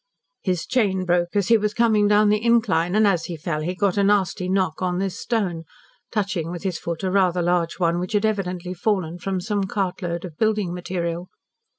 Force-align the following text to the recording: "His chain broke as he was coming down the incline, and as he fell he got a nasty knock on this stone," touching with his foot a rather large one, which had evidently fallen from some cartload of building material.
"His 0.41 0.65
chain 0.65 1.05
broke 1.05 1.35
as 1.35 1.49
he 1.49 1.59
was 1.59 1.75
coming 1.75 2.07
down 2.07 2.29
the 2.29 2.43
incline, 2.43 2.95
and 2.95 3.05
as 3.05 3.25
he 3.25 3.37
fell 3.37 3.61
he 3.61 3.75
got 3.75 3.97
a 3.97 4.03
nasty 4.03 4.49
knock 4.49 4.81
on 4.81 4.97
this 4.97 5.15
stone," 5.19 5.63
touching 6.11 6.49
with 6.49 6.63
his 6.63 6.79
foot 6.79 7.03
a 7.03 7.11
rather 7.11 7.43
large 7.43 7.77
one, 7.77 7.99
which 7.99 8.13
had 8.13 8.25
evidently 8.25 8.73
fallen 8.73 9.19
from 9.19 9.39
some 9.39 9.65
cartload 9.65 10.25
of 10.25 10.37
building 10.39 10.73
material. 10.73 11.27